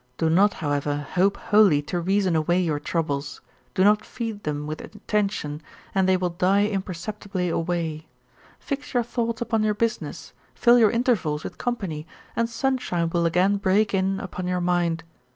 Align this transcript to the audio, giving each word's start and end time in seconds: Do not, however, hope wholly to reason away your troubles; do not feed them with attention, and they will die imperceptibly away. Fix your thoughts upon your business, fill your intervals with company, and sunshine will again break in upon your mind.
Do 0.17 0.31
not, 0.31 0.55
however, 0.55 1.05
hope 1.11 1.37
wholly 1.37 1.83
to 1.83 1.99
reason 1.99 2.35
away 2.35 2.59
your 2.59 2.79
troubles; 2.79 3.39
do 3.75 3.83
not 3.83 4.03
feed 4.03 4.41
them 4.45 4.65
with 4.65 4.81
attention, 4.81 5.61
and 5.93 6.09
they 6.09 6.17
will 6.17 6.31
die 6.31 6.65
imperceptibly 6.65 7.49
away. 7.49 8.07
Fix 8.59 8.95
your 8.95 9.03
thoughts 9.03 9.41
upon 9.43 9.61
your 9.61 9.75
business, 9.75 10.33
fill 10.55 10.79
your 10.79 10.89
intervals 10.89 11.43
with 11.43 11.59
company, 11.59 12.07
and 12.35 12.49
sunshine 12.49 13.11
will 13.11 13.27
again 13.27 13.57
break 13.57 13.93
in 13.93 14.19
upon 14.19 14.47
your 14.47 14.59
mind. 14.59 15.03